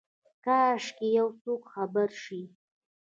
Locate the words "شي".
2.23-2.41